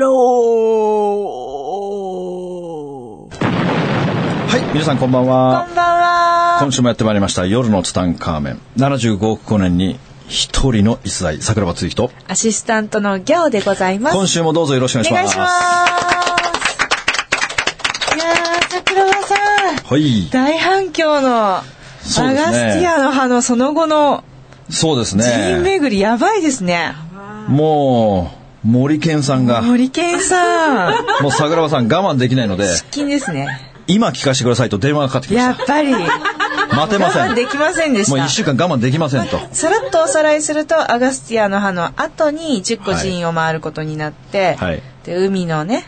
[0.00, 1.68] ゼロ
[4.48, 5.66] はい、皆さんこんばんは。
[5.66, 6.58] こんばんは。
[6.62, 8.60] 今週もやってまいりました夜のツタンカーメン。
[8.78, 14.16] 75億光年に一人の逸材、桜庭つゆきと、アシスタントのギャオでございます。
[14.16, 15.36] 今週もどうぞよろしくお願いします。
[15.36, 15.92] お願いしま
[18.08, 18.16] す。
[18.16, 18.36] いやー、
[18.70, 19.76] 桜庭さん。
[19.76, 20.30] はい。
[20.30, 21.62] 大反響のア
[22.00, 24.24] そうですねガスティアの葉のその後の
[24.70, 25.70] そうです寺院ね。
[25.78, 26.94] 巡りやばいですね。
[27.48, 33.72] もう、森健さんが、森健さん、もう桜庭さん我慢できないので、出勤ですね。
[33.86, 36.76] 今聞かせてくださいと電話がかかってきましやっぱり、た。
[36.76, 37.34] 待てませ我慢ん。
[37.34, 38.16] できませんでした。
[38.16, 39.38] もう一週間我慢できませんと。
[39.52, 44.82] さらっとおさらいすると、アガスティアの葉の後に10個寺院を回ることになって、はい。
[45.04, 45.86] で海のね、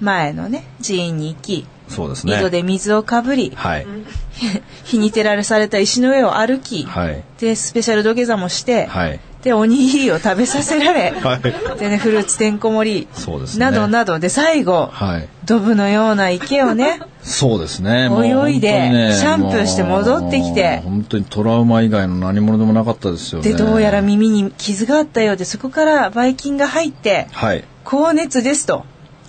[0.00, 2.38] 前のね、寺院に行き、そうですね。
[2.38, 3.86] 井戸で水をかぶり、はい。
[4.84, 7.22] 日に照らされた石の上を歩き、はい。
[7.38, 9.20] で、スペシャル土下座もして、はい。
[9.42, 11.78] で、おにぎりを食べさせられ、 はい。
[11.78, 13.64] でね、フルーツてんこ盛り、そうですね。
[13.66, 15.28] などなどで最後、はい。
[15.44, 18.08] ドブのような池をね、そうですね。
[18.10, 23.48] 泳いでねシャンプーして戻ってきて本当にトラウマ以外の何者でもなかったですよね。
[23.48, 27.64] で、どうやら耳に傷があったようで、そこからばい菌が入って、はい。
[27.84, 28.84] 高熱ですと。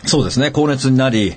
[0.05, 0.51] そうですね。
[0.51, 1.35] 高熱になり、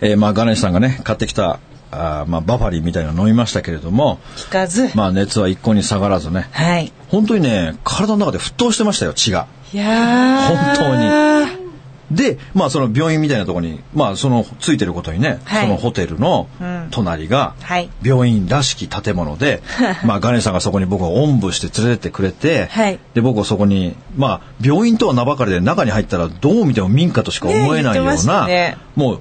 [0.00, 1.60] えーまあ、ガネシさんがね、買ってきた、
[1.92, 4.90] あーまあ、バファリンみたいなの飲みましたけれども、効かず。
[4.94, 6.92] まあ、熱は一向に下がらずね、はい。
[7.08, 9.46] 本当にね、体の中で沸騰してましたよ、血が。
[9.72, 10.56] いやー。
[10.56, 11.62] 本当に。
[12.10, 17.88] で、まあ、その病院みたいなところに、まあ、その、ついてることにね、はいそのホテルのうん隣が、はい。
[18.02, 19.62] 病院らしき建物で、
[20.04, 29.20] まあ、ガネさんがそこに僕をおんぶして連れてってくれて、はいで、僕はそこに、まあ、病院とは名ばかりで中に入ったらどう見ても民家としか思えないような、たねもう、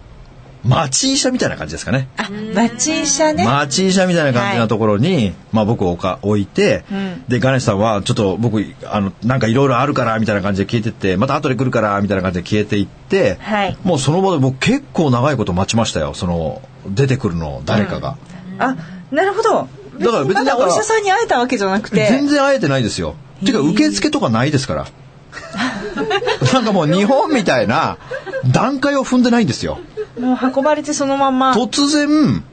[0.64, 2.08] 町医者みたいな感じですかね。
[2.18, 3.46] あ、町医者ね。
[3.46, 16.14] 町医者みたいな感じなところに、まあ僕を置か置いて、うんで、ガネシさんは、ちょっと僕、あの、なんかいろいろあるから、みたいな感じで消えてって、また後で来るから、みたいな感じで消えていって、はいもうその場で僕結構長いこと待ちましたよ。
[16.14, 18.18] その、出てくるの、誰かが。
[18.60, 18.76] あ、
[19.12, 19.68] なるほど。
[20.00, 22.08] だから別にまだお医者さんに会えたわけじゃなくて。
[22.08, 23.16] 全然会えてないですよ。
[23.46, 24.88] てか、受付とかないですから。
[26.54, 27.98] なんかもう日本みたいな
[28.46, 29.80] 段階を踏んでないんですよ。
[30.20, 31.54] もう運ばれてそのまんま。
[31.54, 32.44] 突然、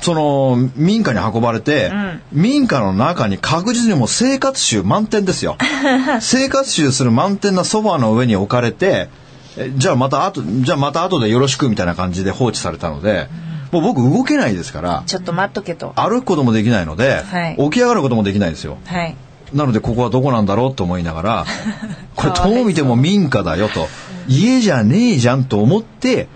[0.00, 5.56] その民家に運ばれて、ん民家の中に確実にもう生活臭満点ですよ。
[6.20, 9.08] 生活臭する満点なソファーの上に置かれて、
[9.56, 13.28] えじゃあまた後、じゃあまた後でよろしくみたいな感じで放置されたので、
[13.70, 15.92] もう僕動けないですから、ちょっと待っとけと。
[15.96, 18.78] 歩くこともできないので、はい起き上がることもできないですよ。
[18.84, 19.16] はい。
[19.52, 21.46] なのでここはどこなんだろうと思いながら、
[22.16, 23.88] これどう見ても民家だよと、
[24.28, 26.28] 家じゃねえじゃんと思って、そ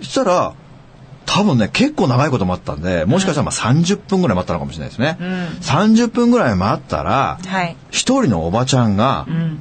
[0.00, 0.54] したら、
[1.26, 5.18] 多分ね、結構長いこと待ったんで、もしかしたらまあ30分ぐらい待ったのかもしれないですね。
[5.20, 5.26] うん。
[5.60, 7.76] 30分ぐらい待ったら、はい。
[7.90, 9.60] 一人のおばちゃんがうん。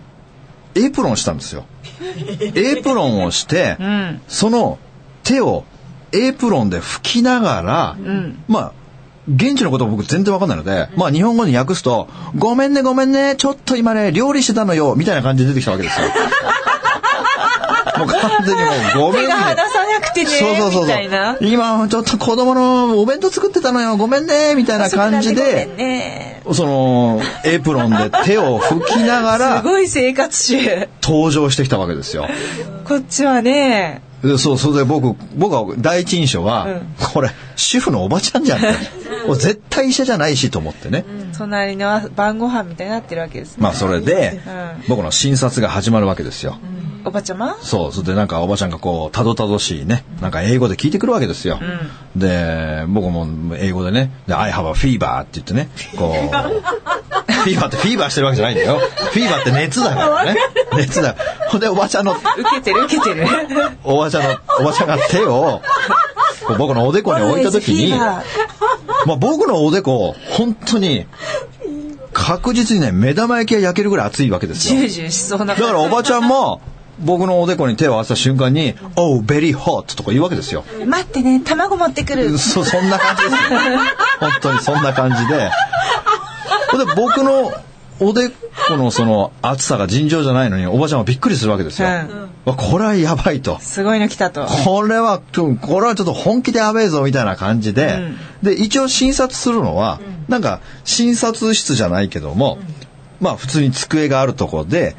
[0.76, 1.66] エプロンしたんですよ。
[2.40, 4.22] エプロンをしてう、ん。
[4.28, 4.80] その
[5.24, 5.66] 手を
[6.14, 8.40] エプロンで拭きながら、うん。
[8.48, 8.72] まあ、
[9.30, 16.08] 現地のこと僕全然わかんないので、まあ日本語に訳すと、ごめんねごめんね、ちょっと今ね、料理してたのよ、みたいな感じで出てきたわけですよ。
[17.98, 18.62] もう完全に
[18.96, 19.36] もうごめんね手が。
[19.36, 20.30] 離さなくてね。
[20.30, 21.38] そうそうそうそう。。
[21.42, 30.88] 今ちょっと子供のお弁当作ってたのよ、ごめんね、みたいな感じで、ねその、エプロンで手を拭きながすらごい生活習。
[31.02, 32.28] 登場してきたわけですよ。
[32.86, 38.60] こっちはね、でそう、それで僕、僕は第一印象は、うんこれ、主婦のおばちゃんじゃん
[39.36, 41.06] 絶対医者じゃないしと思ってね。
[41.38, 43.64] 隣の晩ご飯みたいになってるわけですね。
[43.64, 46.58] まあそれで、うん僕の診察が始まるわけですよ。
[47.08, 47.58] おばちゃま？
[47.62, 51.60] そう、それでなんかおばちゃんがこう、たどたどしいね、なんか英語で聞いてくるわけですよ。
[52.16, 56.12] で、僕も英語でね、で、I have a fever って言ってね、こう、
[57.38, 58.80] フィーバーってフィーバーしてるわけじゃないんだよ。
[59.12, 60.38] フィーバーって熱だからね。
[60.76, 61.16] 熱だ。
[61.50, 62.22] ほんでおばちゃんの、受
[62.56, 63.26] けてる受けてる。
[63.84, 65.62] おばちゃんの、おばちゃんが手を、
[66.46, 68.24] こう僕のおでこに置いた時に、ま
[69.14, 71.06] あ僕のおでこ、本当に、
[72.14, 74.80] 確実にね、目玉焼きが焼けるぐらい熱いわけですよ。
[74.80, 75.54] ジュージューしそうな。
[75.56, 76.62] だからおばちゃんも、
[77.00, 80.64] 僕のおでこに手を合わせた瞬間に、Oh, very hot とか言うわけですよ。
[80.86, 82.38] 待ってね、卵持ってくる。
[82.38, 83.60] そ、そんな感じですよ。
[84.20, 85.38] 本当にそんな感じで。
[85.38, 85.52] で、
[86.96, 87.52] 僕の
[88.00, 91.88] おでこのその厚さが尋常じゃないのに、おばちゃんはびっくりするわけですよ。
[91.88, 93.60] うんわこれはやばいと。
[93.60, 94.46] すごいの来たと。
[94.46, 100.00] これは、ちょこれはちょっと本気でやべえぞみたいな感じで、うんで、一応診察するのは、
[100.30, 102.60] なんか診察室じゃないけども、
[103.20, 104.96] まあ普通に机があるところで、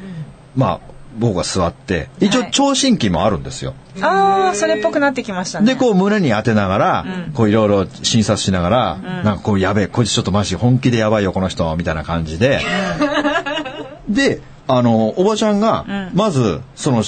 [0.55, 0.88] まあ
[1.19, 3.73] 僕が座って、一応はい聴診器もあるんですよ。
[4.01, 5.73] ああ、それっぽくなってきましたね。
[5.73, 12.61] で、こう胸に当てながら、こういろいろ診察しながら、なんかこうやべえ、こいつちょっとマジ本気でやばいよ、この人、みたいな感じで。
[14.07, 17.03] で、あの、おばちゃんが、まず、その、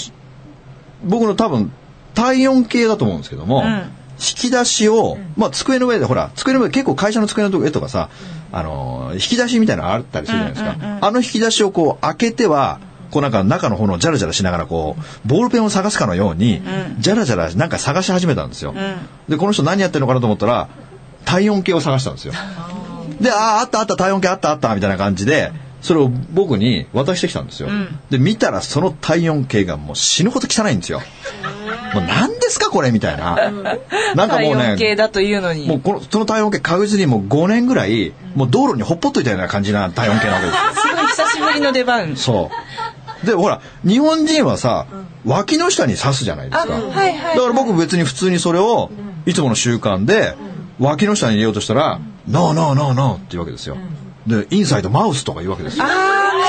[1.04, 1.72] 僕の多分、
[2.13, 8.10] 体温計だと思うんですけども、引き出しを、まあ机の上で、ほら、机の上、結構会社の机の上とかさ、
[8.52, 10.98] あの、引き出しみたいなのあったりするじゃないですか。
[11.02, 12.80] あの引き出しをこう開けては、
[13.12, 16.62] こうなんか中の方のジャラジャラしながらこう、ボールペンを探すかのように、
[17.00, 18.74] ジャラジャラなんか探し始めたんですよ。
[19.30, 20.69] で、この人何やってるのかなと思ったら、
[21.25, 22.34] 体温計を探したんですよ。
[23.19, 27.69] で、ああ、あったあった、体温計あったあった、みたいな感じで、それを僕に渡してきたんですよ。
[28.10, 31.02] で、見たらその体温計がもう死ぬほど汚いんですよ。
[31.94, 33.52] もう何ですかこれみたいな。
[34.16, 35.68] なんかもう体温計ね、だというのに。
[35.68, 40.62] もうこの、その体温計確実にもう5年ぐらい、もう道路にほっぽっといたような感じな体温計なわけですよ。
[40.92, 42.16] すごい久しぶりの出番。
[42.16, 42.56] そう。
[43.23, 44.85] で、ほら、日本人はさ、
[45.25, 46.73] 脇の下に刺すじゃないですか。
[46.73, 48.89] あはいはいはいだから僕別に普通にそれを、
[49.25, 50.35] いつもの習慣で、
[50.79, 53.77] 脇の下に入れようとしたら、ノーノーノーノーって言うわけですよ。
[54.27, 55.85] で、インサイドマウスとか言うわけですよ。
[55.85, 55.91] ああ、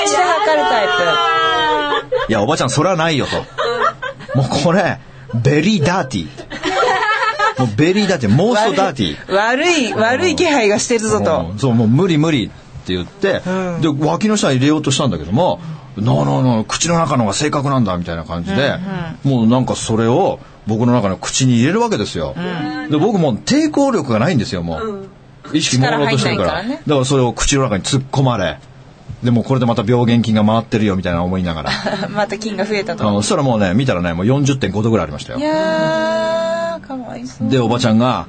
[0.03, 0.87] 口で測るタイ
[2.29, 3.37] いや、おばちゃん、それはないよと。
[4.37, 4.99] もうこれ、
[5.35, 7.59] ベリーダーティー。
[7.59, 9.25] もうベリーダーティー、モーストダーティー。
[9.25, 9.33] プ。
[9.33, 11.49] 悪い、悪い気配がしてるぞと。
[11.51, 12.49] うんそう、もう無理無理っ
[12.85, 13.41] て言って、
[13.81, 15.59] で、脇の下に入れようとしたんだけども、
[15.97, 18.77] ノーノーノー、口の中の方が正確なんだみたいな感じで、
[19.23, 22.35] もうなんかそれを僕の中の口に入れるわけですよ。
[22.89, 25.09] で、僕もう抵抗力がないんですよ、もう。
[25.53, 26.63] 意識朦朧としてるから。
[26.63, 28.59] ねだからそれを口の中に突っ込まれ、
[29.23, 31.71] でもこれでまた病原菌が回ってるよみたいな思いながら。
[32.13, 33.03] また菌が増えたあと。
[33.03, 35.41] のそしたらもうね、見たらね、もう40.5度ぐらいありましたよい。
[35.41, 37.49] やー、かわいそう。
[37.49, 38.27] で、おばちゃんが、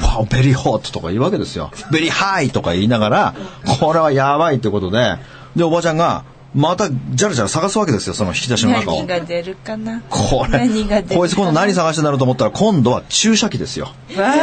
[0.00, 1.70] wow、very hot とか言うわけですよ。
[1.92, 3.34] very high とか言いながら、
[3.80, 5.16] これはやばいってことで、
[5.54, 6.24] で、おばちゃんが、
[6.54, 9.06] また、じゃらじゃら探すわけですよ、その引き出しの中を何。
[9.06, 10.02] が出るかな？
[10.10, 13.86] これ何がこいつ今度何探してんだろうと思ったら、今度は注射器ですよ。
[13.86, 14.42] わーい。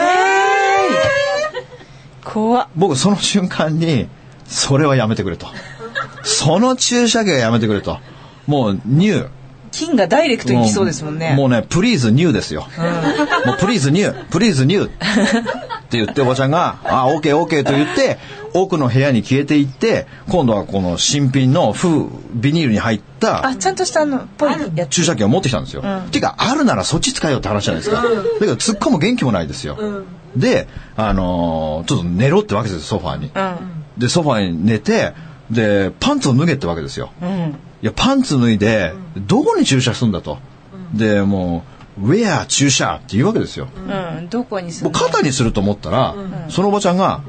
[2.24, 2.68] 怖っ。
[2.76, 4.08] 僕、その瞬間に、
[4.46, 5.48] それはやめてくれと。
[6.24, 8.00] その注射器はやめてくれと。
[8.48, 9.30] もう、ニュー。
[9.72, 11.34] 菌がダイレクトに来そうですもんね。
[11.36, 12.68] もうね、 please new ですよ。
[13.46, 14.90] もう please new、please new っ
[15.90, 18.18] て言っておばちゃんが、あ、 OK OK と言って、
[18.54, 24.52] 奥の部屋に消えていって、今度はこの新品の風、ビニールに入ったあ、ちゃんとしたあの、ぽい。
[24.90, 25.84] 注射器を持ってきたんですよ。
[26.12, 28.02] ていうか、あるならそっち使えよって話じゃないですか。
[28.02, 29.78] だけど、突っ込む元気もないですよ。
[30.36, 33.32] で、あのーちょっと寝ろってわけですよ、ソファーに。
[33.34, 34.00] うん。
[34.00, 35.14] で、ソファーに寝て、
[35.50, 37.12] で、パンツを脱げってわけですよ。
[37.22, 37.56] うん。
[37.82, 40.38] いや、パンツ脱いで、どこに注射するんだと。
[40.94, 41.64] で、も
[42.02, 43.68] う、ウェア注射って言うわけですよ。
[43.76, 44.30] うん。
[44.30, 44.98] どこにするの？
[44.98, 46.16] 肩にすると思ったら、
[46.50, 47.22] そのおばちゃんが、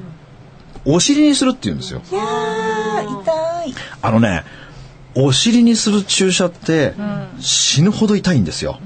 [0.85, 2.01] お尻にするって言うんですよ。
[2.11, 3.75] いやー、痛い。
[4.03, 4.45] あのね、
[5.15, 6.95] お尻にする注射って、
[7.41, 8.79] 死ぬほど痛いんですよ。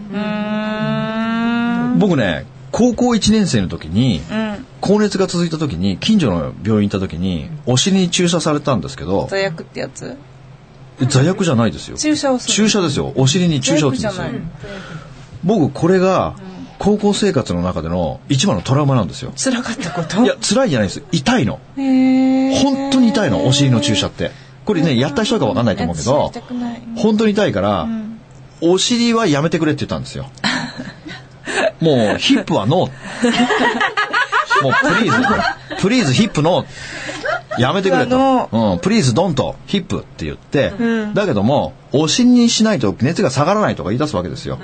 [1.99, 4.67] 僕ね、高校1年生の時に、うん。
[4.81, 10.17] 高熱が続いた時に、近所の病院行った時に、お尻に注射されたんですけど、座薬ってやつ？
[11.01, 11.97] 座薬じゃないですよ。
[11.97, 12.55] 注射をする。
[12.55, 13.13] 注射ですよ。
[13.17, 14.25] お尻に注射を打つんですよ。
[15.43, 16.35] 僕、これが、
[16.79, 19.33] 高校生活の中での一番のトラウマなんですよ。
[19.37, 20.23] 辛かったこと？
[20.23, 21.03] いや、辛いじゃないです。
[21.13, 21.61] 痛いの。
[21.77, 24.33] 本当に痛いの、お尻の注射って。
[24.65, 26.33] これね、やった人かわかんないと思うけど
[26.97, 27.89] 本当に痛いから、
[28.61, 30.27] お尻はやめてくれって言ったんですよ。
[31.81, 32.91] もう、 hip は no。
[34.63, 36.67] もう、 please、please hip no。
[37.59, 38.49] やめてくれと。
[38.53, 40.73] うん、プリーズドンとヒップって言って、
[41.15, 44.59] だけども、お尻にしないと熱が下がらないとか言い出すわけですよ。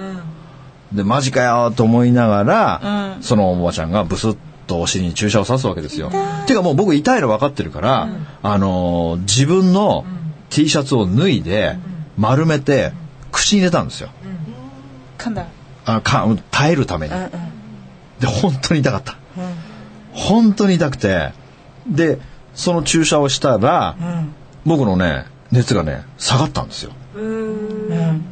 [0.92, 6.11] で、マジかよと思いながら、そのおばちゃんがブスッとお尻に注射を刺すわけですよ。
[6.47, 8.09] ていうかもう僕痛いの分かってるから、
[8.42, 10.04] あのー自分の
[10.50, 11.76] T シャツを脱いで、
[12.16, 12.92] 丸めて、
[13.32, 14.11] 口に入れたんですよ。
[15.16, 15.47] 噛んだ。
[15.85, 17.14] あか耐えるために。
[17.14, 17.30] うんうん。
[18.18, 19.16] で、本当に痛かった。
[20.12, 21.32] 本当に痛くて、
[21.87, 22.18] で、
[22.54, 24.35] その注射をしたら、うん。
[24.64, 26.92] 僕のね、熱がね、下がったんですよ。
[27.16, 28.25] うん。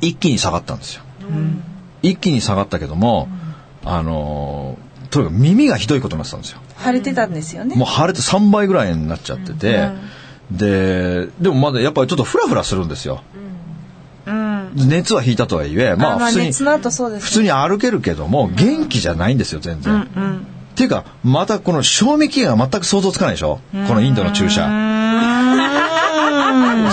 [0.00, 1.02] 一気に下がったんですよ。
[2.02, 3.28] 一気に下がったけども、
[3.84, 6.60] あのーとにかく耳がひどいことになってたんですよ。
[6.82, 7.74] 腫れてたんですよね。
[7.74, 9.90] もう腫れて3倍ぐらいになっちゃってて、
[10.50, 13.22] で、でもまだやっぱりちょっとフラフラするんですよ。
[14.26, 14.70] うん。
[14.76, 19.94] 熱は引いたとはいえ、まあ普通に、普通に歩けるけども、元気じゃないんですよ、全然。
[19.94, 20.46] うん。
[20.84, 23.60] っていうか、またこの賞味期限が全く想像つかないでしょ？
[23.86, 24.62] このインドの注射。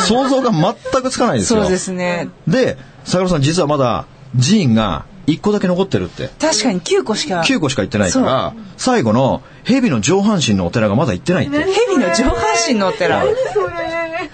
[0.05, 1.61] 想像が全くつかないですよ。
[1.61, 2.27] そうですね。
[2.47, 6.29] で、坂本さん実はまだジーンが1個だけ残ってるって。
[6.39, 7.39] 確かに9個しか。
[7.41, 11.57] 9個しか行ってないから、最後の蛇の上半身のお寺がまだ行ってないって。
[11.57, 12.35] 蛇の上半
[12.67, 13.23] 身のお寺？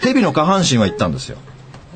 [0.02, 1.38] 蛇の下半身は行ったんですよ。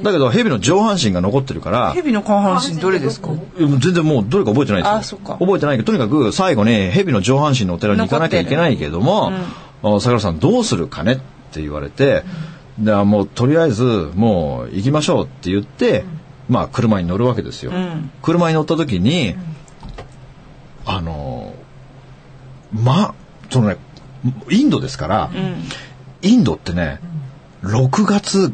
[0.02, 3.30] だけど蛇の上半身が残ってるから、蛇の下半身どれですか？
[3.58, 4.96] 全然もうどれか覚えてないですよ。
[4.98, 5.38] あそっか。
[5.40, 9.32] 覚えてないけど、とにかく最後ね、蛇の上半身のお寺に行かなきゃいけないけども、
[9.84, 11.16] あ桜さんどうするかねっ
[11.52, 12.24] て言われて、
[12.78, 16.06] でもうとりあえずもう行きましょうって言って、
[16.50, 17.72] まあ車に乗るわけですよ。
[17.72, 18.12] ん。
[18.22, 19.36] 車に乗った時に、
[20.86, 21.54] あの、
[22.74, 23.16] ま、
[23.50, 23.78] そのね、
[24.50, 25.32] インドですから、
[26.22, 27.00] インドってね、
[27.64, 28.54] 6月、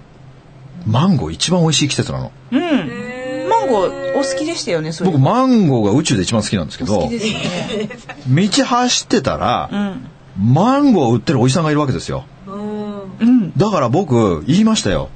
[0.88, 2.32] マンゴー一番美味しい季節なの。
[2.52, 3.50] うん。
[3.50, 5.12] マンゴーお好きでしたよね、それ。
[5.12, 7.90] 僕マンゴーが宇宙で一番好きなんですけど好きですよね。
[8.28, 10.08] 道走ってたら、うん。
[10.56, 13.54] マンゴーを売ってるおじさんがいるわけですようん。
[13.56, 15.10] だから僕言いましたよ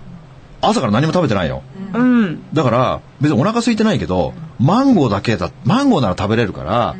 [0.61, 2.53] 朝から何も食べてないようん。
[2.53, 6.95] だから別にお腹空いてないけどマンゴーだけだマンゴーなら食べれるから、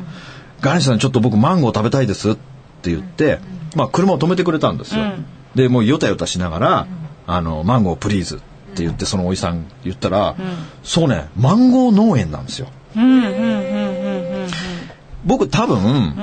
[0.60, 3.38] ガネシさんちょっと僕マンゴー食べたいですって言って、
[3.76, 6.86] まあ車を止めてくれたんですよ、うんでもうヨタヨタしながら、
[7.26, 8.44] あのマンゴープリーズって
[8.76, 10.36] 言ってそのおじさん言ったら、
[10.82, 13.02] そうねマンゴー農園なんですようん。
[13.02, 13.10] うん。
[13.10, 13.22] うん。
[13.22, 13.32] うん。
[13.32, 14.48] うん。
[15.24, 16.14] 僕多分、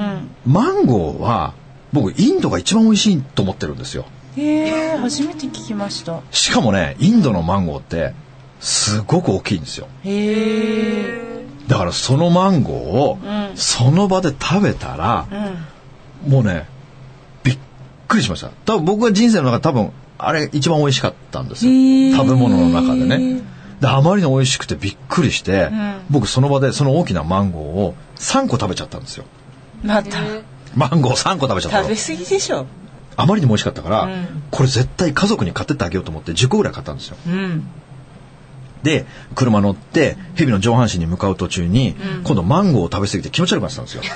[0.45, 1.53] マンゴーは
[1.93, 4.05] 僕インドが一番美味しいと思ってるんですよ
[4.37, 6.21] へえ、初めて聞きました。
[6.31, 8.13] しかもねインドのマンゴーって
[8.59, 11.45] すごく大きいんですよへえ。
[11.67, 15.27] だからそのマンゴーをうんその場で食べたら
[16.25, 16.31] うん。
[16.31, 16.65] もうね
[17.43, 17.57] びっ
[18.07, 21.71] くりしました多分僕が人生の中で多分あれ一番美味しかったんですよ。
[22.15, 23.41] 食べ物の中でね。
[23.81, 26.01] であまりに美味しくてびっくりして、ん。
[26.09, 29.25] 僕その場でその大きなマンゴーを3個食べちゃったんですよ。
[29.83, 30.17] また、
[30.75, 31.83] マンゴー3個食べちゃったの。
[31.83, 32.65] 食べ過ぎでしょ。
[33.17, 34.43] あまりにも美味しかったから、うん。
[34.51, 37.17] これ絶対家族に買ってってあげようと思って10個ぐらい買ったんですよ。
[37.27, 37.67] うん。
[38.83, 44.03] で、車乗って、蛇の上半身に向かう途中に、今度マンゴーを食べ過ぎて気持ち悪くなってたんですよ。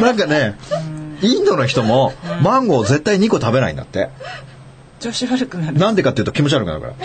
[0.00, 0.56] なんかね、
[1.22, 4.08] インドの人もマンゴー絶対2個食べないんだって。
[5.00, 5.78] 調子悪くなる。
[5.78, 6.94] なんでかっていうと気持ち悪くなるから。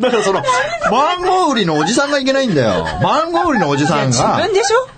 [0.00, 0.42] だからその、
[0.90, 2.84] マンゴー売りのおじさんがいけないんだよ。
[3.02, 4.36] マンゴー売りのおじさん自が。
[4.38, 4.88] 分でしょ？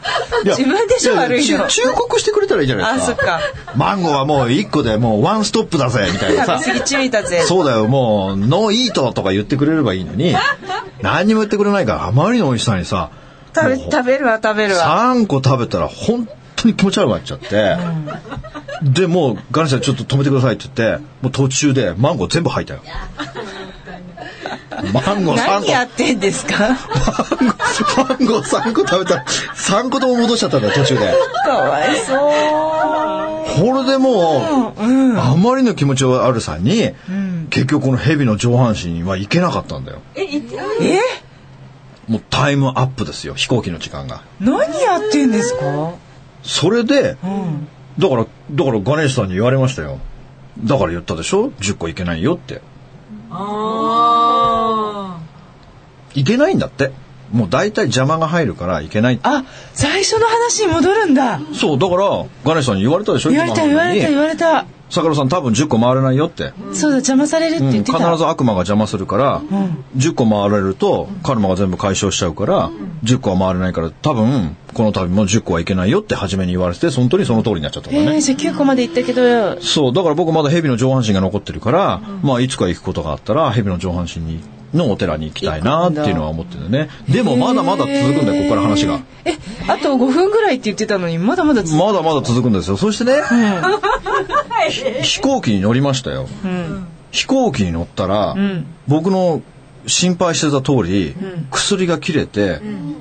[0.47, 1.67] 自分でしょ悪いの。
[1.67, 3.41] ち忠告してくれたらいいじゃないですか。
[3.77, 6.73] マンゴーはもう1個でもうワンストップだぜ、みたいなさ食べ。
[6.73, 7.43] 過ぎ注意だぜ。
[7.47, 10.35] そうだよ、もう、ノーイートとか言ってくれればいいのに、
[11.03, 13.11] 何にも言ってくれないから、あまりの美味しさにさ、
[13.55, 14.85] 食べ、食べるわ、食べるわ。
[15.15, 17.77] 3個食べたら本当に気持ち悪くなっちゃって、
[18.83, 22.81] で、もう、ガネさんちょっと止めてくださいって言って、もう途中でマンゴー全部吐いたよ。
[24.93, 25.61] マンゴー3個。
[25.61, 26.55] 何やってんですか？
[28.09, 29.25] マンゴー3個食べたら、
[29.57, 31.13] 3個とも戻しちゃったんだよ、途中で。
[31.45, 32.19] かわいそう。
[33.61, 36.93] これでもう、あまりの気持ち悪さに、
[37.51, 39.99] 結局この蛇の上半身は行けなかったんだよ。
[40.15, 40.23] え？
[42.09, 44.23] もうタイムアップですよ、飛行機の時間が。
[44.41, 45.93] 何やってんですか？
[46.43, 47.69] それで、うん。
[47.99, 49.99] だから、だからガネーシュさんに言われましたよ。
[50.65, 52.63] だから言ったでしょ ?10 個いけないよって。
[53.31, 55.21] あ
[56.15, 56.93] いけないんだって。
[57.31, 59.21] もう大体邪魔が入るからいけない。
[59.23, 61.41] あ、最初の話に戻るんだ。
[61.53, 63.31] そう、だから、ガネーシュさんに言われたでしょ？
[63.31, 64.65] 言われた、言われた、言われた。
[64.91, 66.53] 桜さん多分10個回れないよって。
[66.73, 67.99] そうだ、邪魔されるってうん言ってた。
[67.99, 69.43] 必ず悪魔が邪魔するから、
[69.97, 72.71] 10個回れるとカルマが全部解消しちゃうから、
[73.05, 78.15] 10個は回れないから多分この旅も10個はいけないよって初めに言われて本当にその通りになっちゃったんだね。
[78.15, 84.41] えー、じゃあ9個まで行ったけど、そうだから僕まだ蛇の上半身が残ってるから、まあいつか行くことがあったら蛇の上半身に
[84.75, 86.91] のお寺に行きたいなっていうのは思ってるね。
[87.09, 89.01] でもまだまだ続くんだよここから話が。
[89.25, 89.33] え、
[89.67, 92.77] あと5分ぐらいって言ってたのに、まだまだ続まだまだ続くんですよ。
[92.77, 93.23] そしてね、
[94.71, 96.29] ひ 飛行機に乗りましたよ。
[97.11, 98.37] 飛行機に乗ったら、
[98.87, 99.43] 僕の
[99.87, 101.15] 心配してた通り、
[101.51, 102.61] 薬が切れて、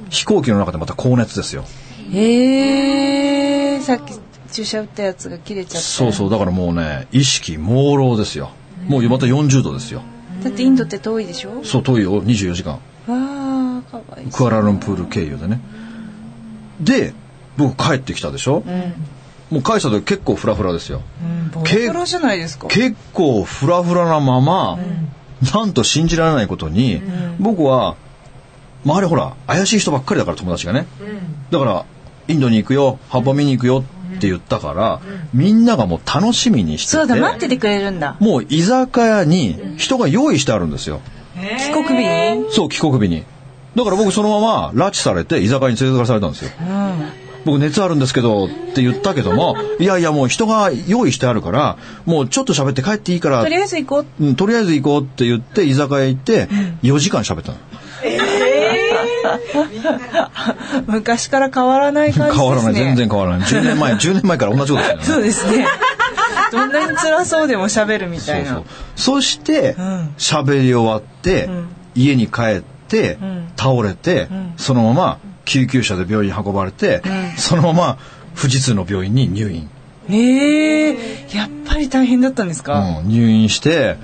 [0.10, 1.66] 飛行機の中でまた高熱ですよ。
[2.12, 4.14] へえー、さっき
[4.54, 5.80] 注射打ったやつが切れちゃった。
[5.82, 8.52] そうそう、だからもうね、意識朦朧ですよ。
[8.88, 10.02] もうまた40度ですよ。
[10.44, 11.64] だってインドって遠いでしょ？
[11.64, 12.74] そう、遠いよ、24時間。
[12.74, 14.32] わあ、かわいそう。
[14.32, 15.60] クアラルンプール経由でね。
[16.80, 17.14] で、
[17.58, 18.64] 僕帰ってきたでしょ、
[19.50, 21.02] もう帰った時結構フラフラですよ。
[21.24, 22.68] うん、ボロボロじゃないですか。
[22.68, 24.78] 結構フラフラなまま、
[25.54, 27.02] なんと信じられないことに、
[27.40, 27.96] 僕は
[28.86, 30.86] 周りほら怪しい人ばっかりだから友達がね、
[31.50, 31.86] だから
[32.28, 35.00] インドに行くよ葉っぱ見に行くよって言ったから、
[35.34, 38.18] みんながもう楽しみにしててそうだ、待っててくれるんだ。
[38.20, 41.02] もう居酒屋に人が用意してあるんですよ。
[41.36, 41.94] 帰国日
[42.38, 42.52] に？
[42.52, 43.24] そう帰国日に。
[43.76, 46.52] だから僕そのまま拉致されて居酒屋に連れてかされたんですよ。
[47.46, 54.26] 僕熱あるんですけどって言ったけどもいやいやもう人が用意してあるからもうちょっと喋って帰っていいからとりあえず行こう。
[54.26, 56.48] うん、とりあえず行こうって言って居酒屋行って
[56.84, 57.58] 4時間喋ったの。
[60.88, 62.36] 昔から変わらない感じですね。
[62.38, 63.48] 変わらない、全然変わらない。
[63.48, 65.04] 10年前、 10年前から同じことですよね。
[65.04, 65.68] そうですね。
[66.52, 68.50] どんなに辛そうでも喋るみたいな。
[68.50, 68.66] そうそう。
[69.18, 70.14] そしてん。
[70.18, 71.68] 喋、り終わって、ん。
[71.96, 73.50] 家に帰って、ん。
[73.58, 74.54] 倒れて、ん。
[74.58, 77.02] そのまま救急車で病院に運ばれて、
[77.38, 77.98] そのまま
[78.36, 79.70] 富士通の病院に入院、
[80.10, 81.28] ええ。
[81.34, 83.10] やっぱり大変だったんですか、うん。
[83.10, 83.98] 入院して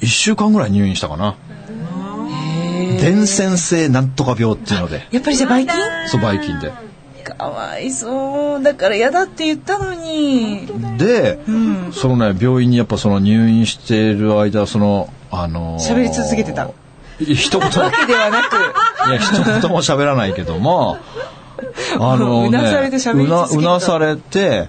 [0.00, 1.34] 1週間ぐらい入院したかな
[3.00, 5.74] 伝染性なんとか病っていうのでやっぱりじゃあばい菌
[6.06, 6.72] そうばい菌で
[7.36, 8.62] かわいそう。
[8.62, 10.66] だから嫌だって言ったのに。
[10.96, 16.70] で、んそのね病院にやっぱその入院している間そのあのー喋り続けてた
[17.20, 18.56] 一言わけではなく。
[19.10, 20.98] いや、一言も喋らないけども、
[21.98, 24.68] あのね、 うなされて喋りうな続けてたうなされて、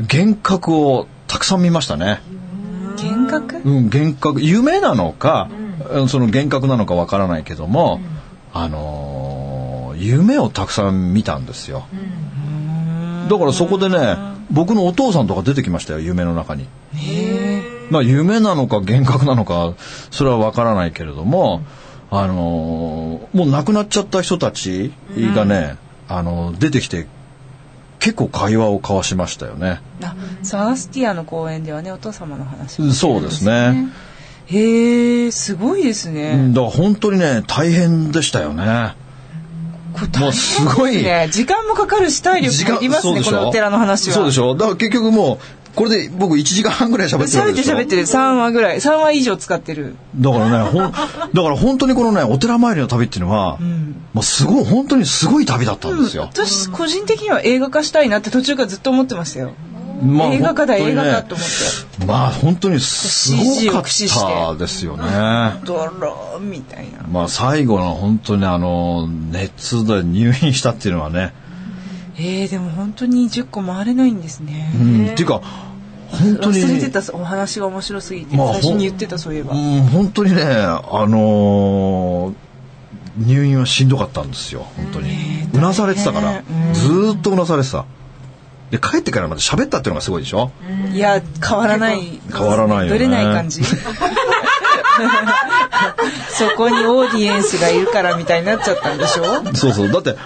[0.00, 2.20] 幻覚をたくさん見ましたね。
[2.96, 3.60] 幻覚？
[3.64, 5.63] うん、幻覚、夢なのか、うん
[6.08, 8.00] その幻覚なのかわからないけども、
[8.52, 11.14] あのー夢をたくさん。
[11.14, 11.46] 見たん。
[11.46, 11.86] ですよ。
[13.28, 14.16] だからそこでね、
[14.50, 15.28] 僕のお父さん。
[15.28, 16.66] とか出てきましたよ、夢の中に。
[17.90, 19.74] まあ夢なのか幻覚なのか、
[20.10, 21.62] それはわからないけれども、
[22.10, 24.92] あのーもう亡くなっちゃった人たち
[25.34, 25.76] がね、
[26.08, 27.06] あの出てきて、
[27.98, 29.80] 結構会話を交わしましたよね。
[30.02, 33.88] あ、サガスティアの公演ではね、お父様の話をそうですね。
[34.46, 36.34] へえ、すごいですうね。
[36.34, 38.94] んだから本当にね、大変でしたよね。
[39.94, 41.04] これもうすごい。
[41.30, 44.14] 時間もかかるし体力もいりますね、このお寺の話は。
[44.14, 44.54] そうでしょ？
[44.54, 45.38] だから結局もう、
[45.76, 47.76] これで僕1時間半ぐらい喋ってるわ喋ってけですよ。
[47.78, 53.58] 喋ってる3話ぐらい3話以上使ってるだからね、ほん、 だから本当にこのね、お寺参りの旅っていうのは、
[54.12, 56.28] もうすごい、本当にすごい旅だったんですよ。
[56.32, 59.52] 私個人的には映画化したいなって途中からずっと思ってましたよ、
[60.02, 60.90] まあ映画化だ、ね。
[60.90, 61.46] 映画化と思っ
[61.98, 62.06] て。
[62.06, 63.32] まあ本当にす
[63.66, 65.04] ごかってたですよね。
[65.64, 67.02] ドローンみたいな。
[67.10, 71.32] まあ最後の本当にあの、熱で入院したっていうのはね、
[72.16, 75.40] えー、でも本当に10個回れないんですね、うん、っていうか、
[76.10, 76.58] 本当に。
[76.58, 82.34] 忘れてたお話が面白すぎて、まあ最初に言ってたそういえば、うん、本当にね、あのー
[83.16, 85.12] 入院はしんどかったんですよ、本当に。
[85.52, 87.84] うなされてたから、ずーっとうなされてた。
[88.74, 90.50] で、帰ってからまた喋ったっていうのがすごいでしょ？
[90.92, 93.62] いや変わらない変わらないよねぶれない感じ
[96.30, 99.44] そこにオーディエンスがいるからみたいになっちゃったんでしょ？
[99.54, 99.88] そうそう。
[99.92, 100.16] だって、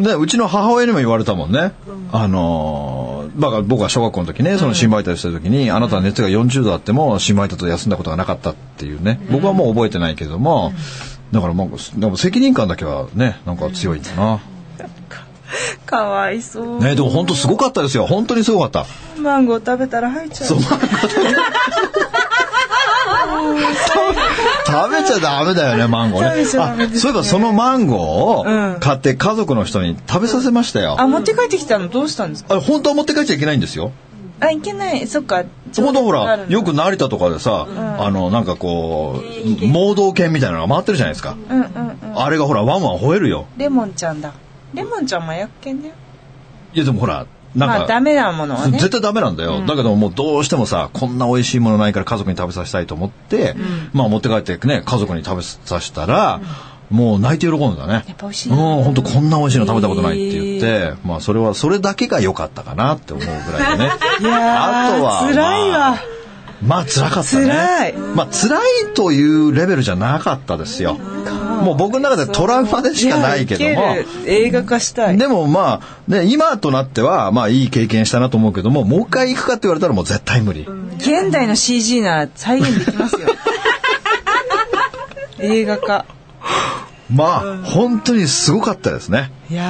[0.00, 1.72] ね、うちの母親にも言われたもんね。
[2.12, 9.20] あのー、だから僕は小学校の時ね、その新媒体してる時に、あなたは熱が40度あっても新媒体と休んだことがなかったっていうね。
[9.30, 10.72] 僕はもう覚えてないけども、
[11.32, 14.40] だからもう、でも責任感だけはね、なんか強いんだな。
[15.86, 18.06] かわいそう、ね、でも本当すごかったですよ。
[18.06, 18.86] 本当にすごかった。
[19.20, 20.58] マンゴー食べたら吐いちゃうそう。
[20.62, 20.78] 食
[24.90, 26.26] べちゃダメだよね、マンゴーね。
[26.28, 26.32] あ
[26.98, 30.96] そういえばそのマンゴうんーを買って家族の人に食べさせましたよ。
[30.98, 32.54] あ持って帰ってきたのどうしたんですか？
[32.54, 33.92] あれ本当は持って帰っちゃいけないんですよ。
[34.40, 35.42] あいけないそっか
[35.76, 37.66] 本当ほら、よく成田とかでさ、
[37.98, 39.20] あの、なんかこ
[39.62, 41.34] う、盲導犬みたいなのが回ってるじゃないですか。
[41.50, 43.46] うんうんうんあれがほら、ワンワン吠えるよ。
[43.58, 44.32] レモンちゃんだ
[44.74, 45.94] レモンちゃん麻薬犬だよ
[46.74, 48.78] いやでもほら、なんか、まあダメなものはね。
[48.78, 53.54] 絶対ダメなんだよ、だけどもうどうしてもさこんな美味しいものないから家族に食べさせたいと思って、
[53.92, 56.40] まあ持って帰ってね家族に食べさせたら、
[56.90, 57.92] もう泣いて喜んだね。
[57.92, 63.90] やっぱ美味しいうんな本当こんな美味しいの食べたことないって言って、まあそれはそれだけが良かったかなって思うぐらいでね。
[64.20, 65.98] いやーあとは辛いわ、
[66.62, 67.46] まあまあ辛かったね。
[67.46, 67.92] 辛い。
[67.94, 70.94] まあ辛いというレベルじゃなかったですよ。
[70.94, 73.64] もう僕の中でトラウマでしかないけど。
[73.64, 75.18] も映画化したい。
[75.18, 80.66] でもまあ、ね、今となっては、まあいい経験したなと思うけども、もう一回行くかって言われたらもう絶対無理。
[80.98, 83.28] 現代の CG なら再現できますよ。
[85.40, 86.04] 映画化
[87.10, 89.32] まあ、本当にすごかったですね。
[89.50, 89.64] いやー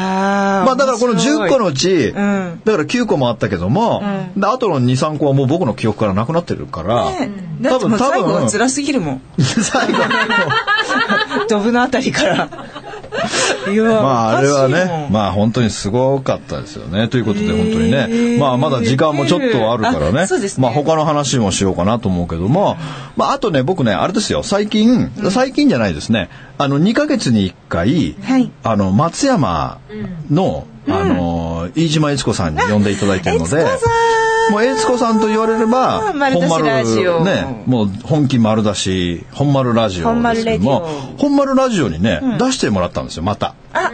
[0.64, 2.12] まあだからこの10個のうち、ん。
[2.12, 4.02] だから9個もあったけども、
[4.36, 9.22] であとの2、3個はもう僕の記憶からなくなってるから、ねだってもう最後は辛すぎるもん。
[9.38, 9.98] 最後
[11.48, 12.48] ドブのあたりから
[14.02, 17.08] まああれはね、んまあ本当にすごかったですよね。
[17.08, 20.26] ということで本当にね、まあまだ時間もちょっとあるからね。
[20.58, 20.62] ね。
[20.62, 22.76] まあ他の話もしようかなと思うけども、
[23.16, 28.50] まああとね、僕ね、あれですよ、最近、最近じゃないですね、あの2ヶ月に1回、はい。
[28.62, 29.78] あの松山
[30.30, 33.66] の、あの、飯島悦子さんに呼んでいただいてるので、
[34.50, 40.86] もう悦子さんと言われれば、丸出しラジオね、もう本気丸出し、本丸ラジオですけども
[41.18, 43.54] 本丸ラジオにね、出してもらったんですよ、また。
[43.72, 43.90] あ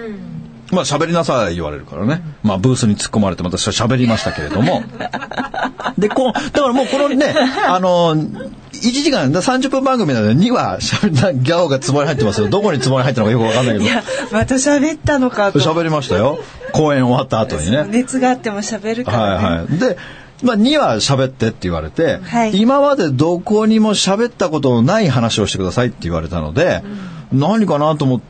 [0.71, 2.23] まあ喋りなさい言われるからね。
[2.43, 4.83] まあブースに突っ込まれてまた喋りましたけれども。
[5.99, 7.35] で、こう、だからもうこのね、
[7.69, 8.17] あの、
[8.73, 12.49] 時間、だ30分番組なので2話喋ったギャオが壺に入ってますよ。
[12.49, 15.61] どこに壺に入ったのかよくわかんないけいや、また喋ったのかど。
[15.61, 15.67] と。
[15.67, 16.39] 喋りましたよ。
[16.73, 17.87] 公演終わった後にね。
[17.89, 19.45] 熱があっても喋るからね。
[19.45, 19.79] はいはい。
[19.79, 19.97] で、
[20.43, 22.61] まあ2話喋ってって言われて、はい。
[22.61, 26.83] 今までどこにも喋ったことのない話をしてくださいって言われたので、
[27.33, 28.21] 何かなと思っ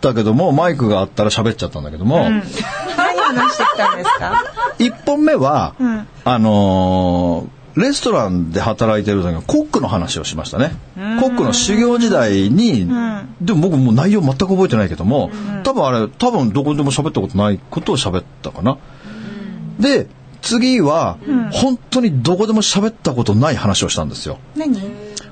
[0.00, 4.44] たけども、マイクがあったら喋っちゃったんだけども、何話してきたんですか
[4.78, 6.06] ？1本目は、ん。
[6.24, 10.72] あのーレストランで働いてる時のコックの話をしましたね。
[11.20, 12.88] コックの修行時代に、
[13.40, 15.30] でも僕もう内容全く覚えてないけども、
[15.62, 18.78] 多分あれ、多分どこでも喋ったことないことを喋ったかな。
[19.78, 20.08] で、
[20.42, 21.18] 次は、
[21.52, 24.38] 本当にどこでも喋ったことない話をしたんですよ。
[24.56, 24.80] 何？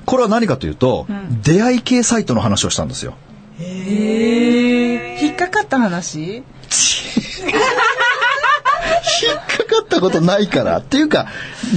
[0.05, 1.07] これは何かというと、
[1.43, 3.15] 出会い系サイトの話をしたんですよ。
[3.59, 6.35] 引っかかった話？
[6.35, 6.43] 引っ
[9.35, 10.79] かかったことないから。
[10.79, 11.27] っていうか、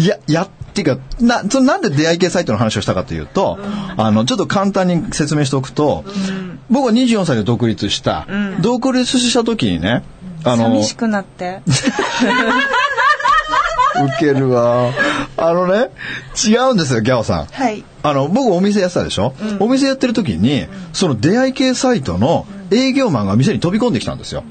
[0.07, 3.59] や、や、っていうか、な、そのなんで出会い系サイトの話をしたかというと、
[3.97, 6.05] あの、ちょっと簡単に説明しておくと、
[6.71, 8.27] 僕は24歳で独立した。
[8.61, 10.03] 独立した時にね、
[10.45, 11.61] あの、寂しくなって。
[14.05, 14.93] ウケるわ。
[15.37, 15.91] あのね、
[16.47, 17.47] 違うんですよ、ギャオさん。
[17.47, 17.85] はい。
[18.03, 24.45] あの、僕お店やってたでしょ、お店やってる時に、その出会い系サイトの営業マンが店に飛び込んできたんですよ。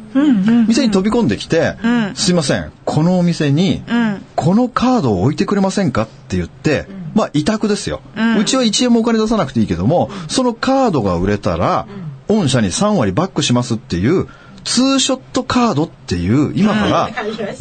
[0.68, 4.22] 店に飛び込んできて、んすいません、このお店に、うん。
[4.36, 8.02] このカードを置いてくれませんかって言って、まあ委託ですよ、
[8.40, 11.88] うちは1円もお金出さなくていいけども、そのカードが売れたら、
[12.28, 14.28] 御社に3割バックしますっていう、
[14.64, 17.10] ツーショットカードっていう、今から、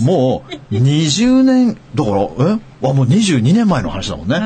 [0.01, 2.61] もう20年、だから、え？
[2.83, 4.37] あ、もう22年前の話だもんね。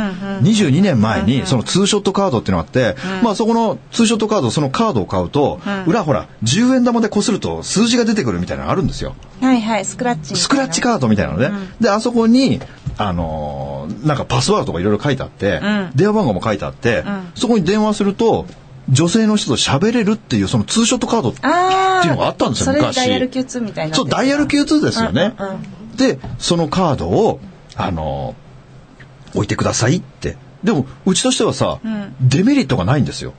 [0.43, 9.15] 22年前に、そのツーショットカードっていうのがあって、まあそこのツーショットカード、そのカードを買うと、裏ほら、10円玉で擦ると数字が出てくるみたいなのあるんですよ。
[9.41, 10.37] はいはい、スクラッチ。
[10.37, 11.51] スクラッチカードみたいなのね。
[11.81, 12.61] で、あそこに、
[12.97, 15.91] あのーなんかパスワードとかいろいろ書いてあって、ん。
[15.95, 17.33] 電話番号も書いてあって、ん。
[17.35, 18.47] そこに電話すると、
[18.89, 21.41] 女性の人と喋れるっていうそのツーショットカードって。
[22.07, 23.95] いうのがあったんですよそれ昔ダイヤル Q2 みたいな。
[23.95, 25.35] そう、ダイヤル Q2 ですよね。
[25.39, 27.41] うんうんで、そのカードを、
[27.77, 28.45] あのー
[29.35, 30.37] 置いてくださいって。
[30.63, 33.35] でも、うちとしてはさ、んデメリットがないんですよ。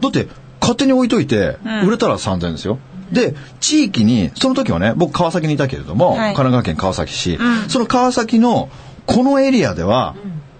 [0.00, 0.28] だって、
[0.60, 2.78] 勝手に置いといて、売れたら3000円ですよ。
[3.10, 8.68] で、地域に、その時はね、僕川崎にいたけれども、はい神奈川県川崎市、んその川崎の、
[9.06, 10.14] このエリアでは、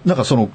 [0.05, 0.49] なんかその、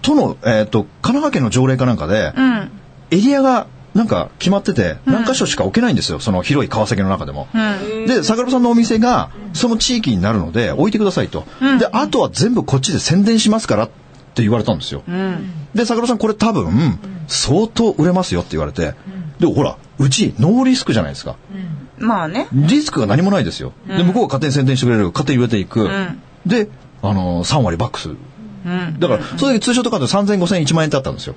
[0.00, 2.70] 都の、えっ、と、神奈川県の条例かなんかで、うん。
[3.12, 7.46] エリアがなんか決まってて、何箇所しか置けないんですよ、その広い川崎の中でも。
[7.52, 8.06] うん。
[8.06, 11.44] で、で、桜庭さんのお店が、その地域になるので、置いてくださいと。
[11.78, 13.88] で、あとは全部こっちで宣伝しますからっ
[14.34, 15.02] て言われたんですよ。
[15.06, 15.50] うん。
[15.74, 16.98] で、桜庭さんこれ多分、
[17.28, 18.94] 相当売れますよって言われて。
[19.38, 21.36] で、ほら、うちノーリスクじゃないですか。
[21.98, 22.48] まあね。
[22.52, 23.72] リスクが何もないですよ。
[23.86, 25.86] で、向こうが勝手に宣伝してくれる、勝手に売れていく。
[25.86, 26.68] んで、
[27.02, 28.16] あのー、3割バックする。
[28.64, 28.98] うん。
[28.98, 31.34] だから、その時ツーショットカード3000、5000、1万円ってあったんですよ。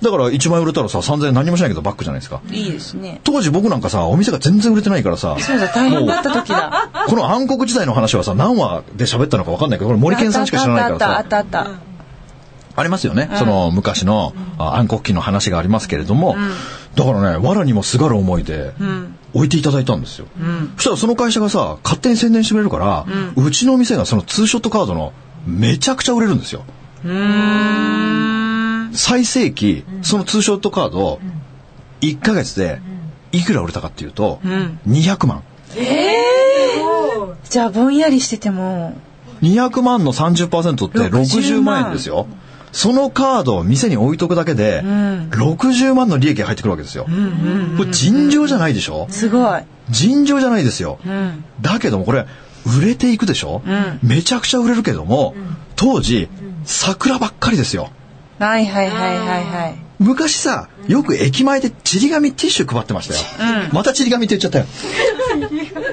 [0.00, 0.04] うん。
[0.04, 2.40] だから1万円売れたらさ、3000円何もしないけどバックじゃないですか。
[2.50, 3.20] いいですね。
[3.24, 6.90] 当時僕なんかさ、お店が全然売れてないからさ、そうだ、大変だった時だ。
[7.08, 11.76] この暗黒時代の話はさ、何話で喋ったのか分かんないけど、これ森健さんしか知らないからあっさ、たあったあったあっ
[12.76, 13.30] ありますよね。
[13.34, 16.36] その昔のあ暗黒期の話がありますけれども、
[16.94, 18.72] だからね、藁にもすがる思いで。
[19.32, 20.26] 置いていただいたんですよ。
[20.40, 20.72] うん。
[20.76, 25.12] そしたらその会社がさ、勝手に宣伝してくれるから、うちの店がそのツーショットカードの
[25.46, 26.64] めちゃくちゃ売れるんですよ。
[27.04, 28.29] うーん。
[28.92, 31.20] 最盛期、そのツーショットカード、
[32.00, 32.80] 1ヶ月で
[33.32, 35.42] いくら売れたかっていうと、ん200万。
[37.48, 38.96] じゃあ、ぼんやりしてても、
[39.42, 42.26] 200万の30%って60 60万万円ですよ。
[42.72, 47.06] そのカードを店に置いとくだけで、ん60万の利益が入ってくるわけですよ。
[47.76, 49.06] これ尋常じゃないでしょ？
[49.10, 49.62] すごい。
[49.88, 50.98] 尋常じゃないですよ。
[51.04, 51.44] うん。
[51.60, 52.26] だけどもこれ、
[52.66, 55.34] 売れていくでしょ、んめちゃくちゃ売れるけども、
[55.74, 56.28] 当時、
[56.64, 57.90] 桜ばっかりですよ。
[58.40, 59.74] はいはいはいはいはい。
[59.98, 63.68] 昔さ、よく駅前でちり紙ティッシュ配ってましたよ。
[63.72, 64.64] またちり紙って言っちゃったよ。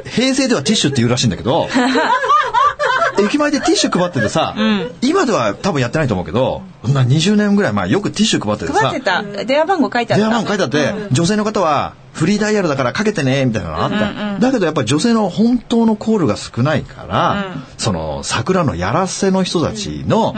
[0.05, 1.67] 平成ではティッシュって言うらしいんだけど、
[3.19, 4.55] 駅前でティッシュ配っててさ、
[5.01, 9.23] 今では多分やってないと思うけど、そんな20年ぐらい前よくティッシュ配っててさ、配ってた。
[9.43, 10.25] 電話番号書いてあった。
[10.25, 14.39] 電話番号書いてあって、女性の方はフリーダイヤルだからかけてね、みたいなのあった。
[14.39, 20.33] だけどやっぱり女性の本当のコールが少ないから、その桜のやらせの人たちの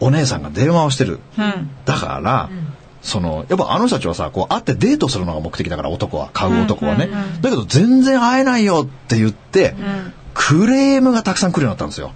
[0.00, 1.20] お姉さんが電話をしてる。
[1.38, 1.70] うん。
[1.84, 2.48] だから、
[3.02, 7.08] その、やっぱあの人たちはさ、こう会ってデートするのが目的だから男は、買う男はね。
[7.40, 9.74] だけど全然会えないよって言って、
[10.34, 12.12] クレームがたくさん来るようになったんですよ。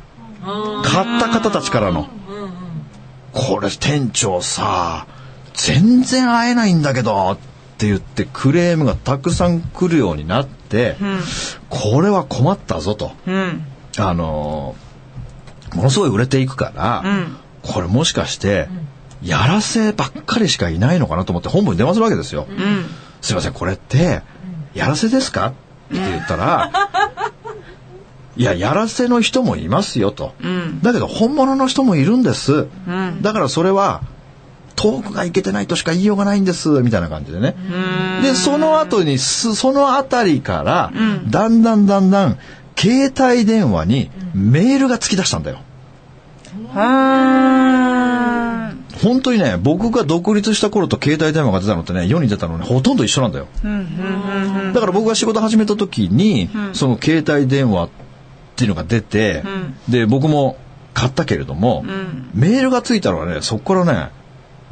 [0.84, 2.08] 買った方たちからの。
[3.32, 5.06] これ店長さ、
[5.54, 7.36] 全然会えないんだけどっ
[7.78, 10.96] て言ってクレームがたくさん来るようになって、
[11.70, 13.12] これは困ったぞと。
[13.26, 13.64] うん。
[13.98, 14.92] あのー
[15.74, 18.68] ものすごい売れていくから、んこれもしかして、
[19.22, 22.46] やらせばっかりしかいないのかなと思って本部に電話するわけですよ。
[23.20, 24.22] すいません、これって、
[24.74, 25.48] やらせですか？
[25.48, 26.70] って言ったら、
[28.36, 30.32] いや、やらせの人もいますよと。
[30.82, 32.66] だけど、本物の人もいるんです。
[33.22, 34.00] だからそれは、
[34.74, 37.54] トークがいけてないとしか言いようがないんです、みたいな感じでね。
[38.22, 40.90] で、その後にす、そのあたりから、
[41.28, 42.38] だんだんだんだん、
[42.76, 45.58] 携帯電話にメールが突き出したんだよ。
[46.74, 53.48] あ本当にね、僕が独立した頃と携帯電話が出たのってね、世に出たのね、ほとんど一緒なんだよ。
[54.72, 57.88] だから僕が仕事始めた時に、その携帯電話っ
[58.56, 59.42] ていうのが出て、
[59.88, 60.56] で、僕も
[60.94, 61.84] 買ったけれども、
[62.34, 64.10] メールがついたのはね、そこからね、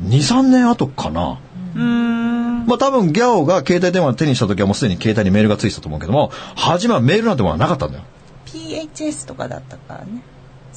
[0.05, 1.39] 2、3年後かな。
[1.75, 8.05] まあ多分ギャオが携帯電話を手にした時はもうすでに携帯にメールがついてたと思うけども、初めはメールなんてものはなかったんだよ。
[8.47, 10.23] PHS とかだったからね。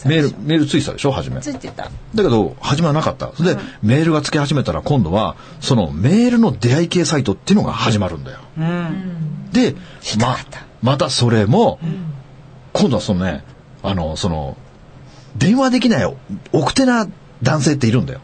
[0.05, 1.41] メール、メールついてたでしょ初め。
[1.41, 1.83] ついてた。
[1.83, 3.31] だけど、初めはなかった。
[3.35, 8.39] それで、メールがつき始めたら、今度は、そのメールの出会い系サイトっていうのが始まるんだよ。
[9.51, 9.75] で、
[10.19, 10.37] ま、
[10.81, 11.79] またそれも、
[12.73, 13.43] 今度はそのね、
[13.81, 14.57] あの、その、
[15.35, 16.15] 電話できない
[16.51, 17.07] 奥手な
[17.41, 18.21] 男性っているんだよ。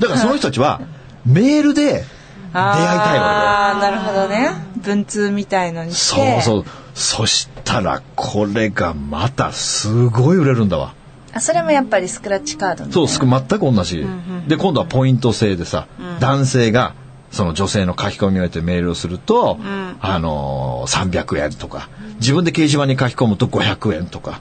[0.00, 0.80] だからその人たちは、
[1.24, 2.04] メールで出会い
[2.52, 4.50] たいわああ、なるほどね。
[4.76, 6.20] 文通みたいのにけして。
[6.36, 6.40] よ。
[6.40, 6.83] そうそう。
[6.94, 10.94] そしたら、これがまたすごい売れるんだわ。
[11.32, 14.06] あ、それもやっぱりスクラッチカードそう、すく全く同じ。
[14.46, 15.88] で、今度はポイント制でさ、
[16.20, 16.94] 男性が、
[17.32, 19.58] その女性の書き込みを得てメールをすると、
[20.00, 21.88] あのー、300円とか、
[22.20, 24.40] 自分で掲示板に書き込むと500円とか、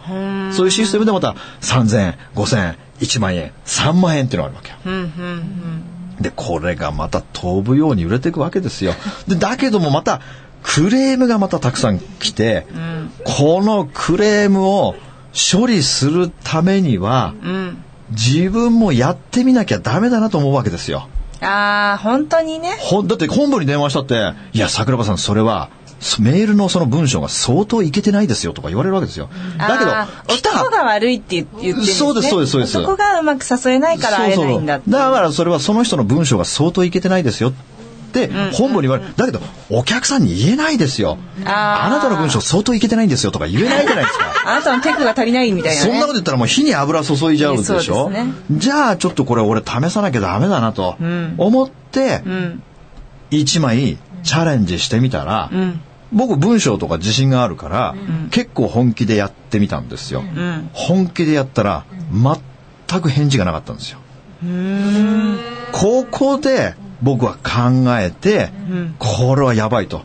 [0.52, 4.96] そういうシステムでまた3000円、5000円、1万円、3万円っていうのがあるわけよ。
[6.22, 8.94] で、これがまた飛ぶように売れていくわけですよ。
[9.28, 10.22] で、だけどもまた、
[10.64, 12.66] クレームがまたたくさん来て、
[13.26, 14.96] このクレームを
[15.34, 17.34] 処理するためには、
[18.12, 21.08] 自分もやってみなきゃダメだなと思うわけですよ。
[21.42, 22.78] ああ、本当にね。
[22.80, 29.30] ほんだって本部に電話したって、いや、桜庭さん、それは、そメールのその文章が相当いけてないですよとか言われるわけですよ。
[29.58, 29.92] だけど
[30.28, 31.96] 来た男が悪いって言ってるんですね。
[31.96, 34.92] そうですそうですそうです男がうまく誘えないから会えないんだって。
[34.92, 37.54] だからそれはその人の文章が相当いけてないですよっ
[38.14, 39.14] て本部に言われる。
[39.16, 41.18] だけどお客さんに言えないですよ。
[41.46, 44.26] あなたの文章相当いけてないんですよとか言えないじゃないですか。
[44.46, 45.92] あなたのテクが足りないみたいなね。
[45.92, 48.10] そんなこと言ったらもう火に油注いじゃうでしょ。
[48.10, 50.96] ねじゃあちょっとこれ俺試さなきゃダメだなと
[51.38, 52.64] 思ってうん。
[53.32, 55.82] 1枚チャレンジしてみたら、うん。
[56.12, 57.96] 僕文章とか自信があるから、
[58.30, 60.22] 結構本気でやってみたんですよ。
[60.22, 60.70] うん。
[60.74, 63.98] 本気でやったら全く返事がなかったんですよ。
[65.72, 68.50] ここで僕は考えて、
[68.98, 70.02] これはやばいと。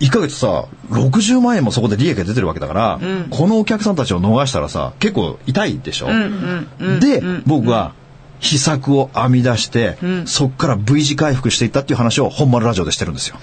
[0.00, 6.08] 1ヶ月さ、60万円もそこで利益が出てるわけだから、このお客さんたちを逃したらさ、結構痛いでしょ？
[7.00, 7.92] で、僕は
[8.38, 13.36] 秘策を編み出して、そこから V 字回復していったっていう話を本丸ラジオでしてるんですよ。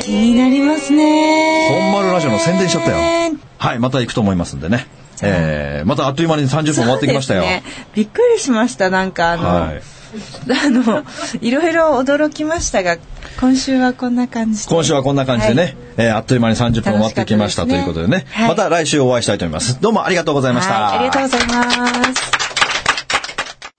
[0.00, 1.68] 気になりますね。
[1.70, 3.36] 本丸ラジオの宣伝しちゃったよ。
[3.58, 4.86] はい、また行くと思いますんでね。
[5.22, 7.42] えー、またあっという間に30分終わってきましたよ。
[7.42, 7.62] ね
[7.94, 8.90] びっくりしました。
[8.90, 9.82] なんかあの、はい。
[10.64, 11.04] あの、
[11.40, 12.96] いろいろ驚きましたが、
[13.40, 14.74] 今週はこんな感じで。
[14.74, 19.78] 今週はこんな感じでね、はいえーあっという間に30分終わってきましたということでね、はいまた来週お会いしたいと思います。
[19.80, 20.74] どうもありがとうございました。
[20.74, 22.32] はい、ありがとうございます。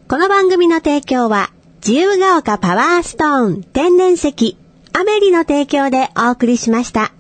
[0.08, 1.50] この番組の提供は、
[1.86, 4.58] 自由が丘パワーストーン天然石、
[4.94, 7.12] アメリの提供でお送りしました。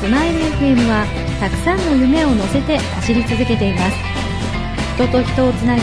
[0.00, 1.04] スマイル FM は
[1.40, 3.96] たくさんの夢を乗せて走り続けています
[4.94, 5.82] 人と人をつなぎ